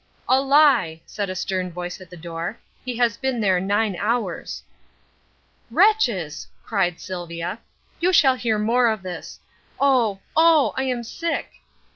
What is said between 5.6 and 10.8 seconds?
"Wretches!" cried Sylvia, "you shall hear more of this. Oh, oh!